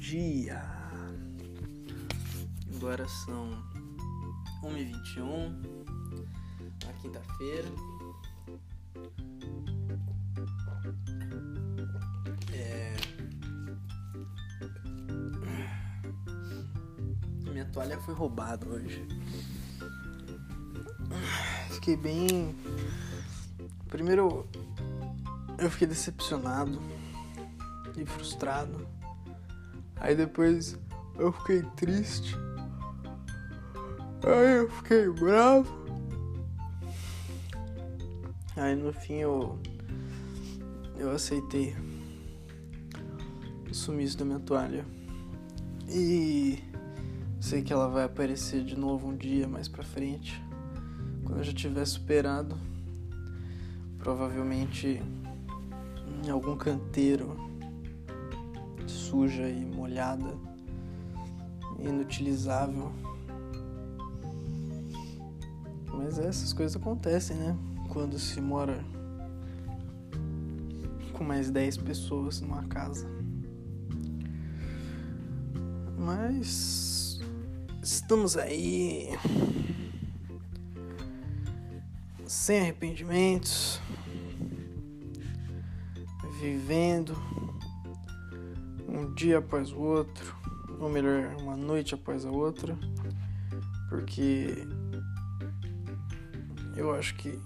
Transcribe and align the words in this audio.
dia. 0.00 0.62
Agora 2.74 3.06
são 3.06 3.50
1h21 4.64 5.52
na 6.86 6.92
quinta-feira. 6.94 7.68
É... 12.54 12.96
Minha 17.50 17.66
toalha 17.66 17.98
foi 18.00 18.14
roubada 18.14 18.66
hoje. 18.66 19.06
Fiquei 21.72 21.96
bem. 21.96 22.56
Primeiro, 23.88 24.48
eu 25.58 25.70
fiquei 25.70 25.86
decepcionado 25.86 26.80
e 27.98 28.06
frustrado. 28.06 28.99
Aí 30.10 30.16
depois 30.16 30.76
eu 31.20 31.30
fiquei 31.30 31.62
triste. 31.76 32.36
Aí 34.24 34.56
eu 34.56 34.68
fiquei 34.68 35.08
bravo. 35.08 35.72
Aí 38.56 38.74
no 38.74 38.92
fim 38.92 39.18
eu 39.18 39.56
eu 40.98 41.12
aceitei 41.12 41.76
o 43.70 43.72
sumiço 43.72 44.18
da 44.18 44.24
minha 44.24 44.40
toalha. 44.40 44.84
E 45.88 46.58
sei 47.40 47.62
que 47.62 47.72
ela 47.72 47.88
vai 47.88 48.02
aparecer 48.02 48.64
de 48.64 48.76
novo 48.76 49.06
um 49.06 49.16
dia 49.16 49.46
mais 49.46 49.68
pra 49.68 49.84
frente. 49.84 50.42
Quando 51.22 51.38
eu 51.38 51.44
já 51.44 51.52
tiver 51.52 51.84
superado. 51.84 52.58
Provavelmente 53.96 55.00
em 56.24 56.30
algum 56.30 56.56
canteiro 56.56 57.49
suja 58.90 59.48
e 59.48 59.64
molhada, 59.64 60.36
inutilizável. 61.78 62.92
Mas 65.94 66.18
essas 66.18 66.52
coisas 66.52 66.76
acontecem, 66.76 67.36
né? 67.36 67.56
Quando 67.88 68.18
se 68.18 68.40
mora 68.40 68.84
com 71.12 71.24
mais 71.24 71.50
10 71.50 71.76
pessoas 71.78 72.40
numa 72.40 72.64
casa. 72.64 73.06
Mas 75.98 77.20
estamos 77.82 78.36
aí 78.36 79.10
sem 82.26 82.60
arrependimentos, 82.60 83.80
vivendo 86.40 87.14
um 88.90 89.14
dia 89.14 89.38
após 89.38 89.72
o 89.72 89.78
outro, 89.78 90.36
ou 90.78 90.88
melhor, 90.88 91.36
uma 91.40 91.56
noite 91.56 91.94
após 91.94 92.24
a 92.24 92.30
outra, 92.30 92.76
porque 93.88 94.66
eu 96.76 96.92
acho 96.94 97.14
que 97.16 97.38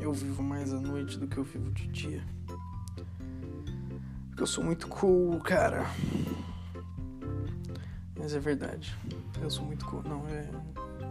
eu 0.00 0.12
vivo 0.12 0.42
mais 0.42 0.72
a 0.72 0.80
noite 0.80 1.18
do 1.18 1.26
que 1.26 1.38
eu 1.38 1.44
vivo 1.44 1.70
de 1.70 1.86
dia. 1.88 2.22
Porque 4.28 4.42
eu 4.42 4.46
sou 4.46 4.64
muito 4.64 4.88
cool, 4.88 5.38
cara. 5.40 5.86
Mas 8.18 8.34
é 8.34 8.40
verdade. 8.40 8.96
Eu 9.40 9.50
sou 9.50 9.64
muito 9.64 9.84
cool. 9.84 10.02
Não, 10.04 10.26
é. 10.28 10.48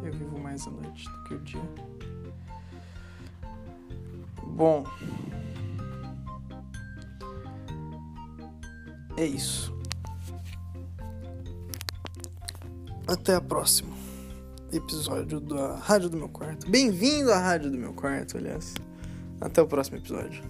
Eu 0.03 0.11
vivo 0.13 0.39
mais 0.39 0.65
a 0.65 0.71
noite 0.71 1.09
do 1.09 1.23
que 1.23 1.33
o 1.35 1.39
dia. 1.39 1.61
Bom. 4.47 4.85
É 9.21 9.25
isso. 9.27 9.71
Até 13.05 13.35
a 13.35 13.41
próxima 13.41 13.95
episódio 14.73 15.39
da 15.39 15.75
Rádio 15.75 16.09
do 16.09 16.17
Meu 16.17 16.27
Quarto. 16.27 16.67
Bem-vindo 16.67 17.31
à 17.31 17.37
Rádio 17.37 17.69
do 17.69 17.77
Meu 17.77 17.93
Quarto, 17.93 18.37
aliás. 18.37 18.73
Até 19.39 19.61
o 19.61 19.67
próximo 19.67 19.97
episódio. 19.97 20.43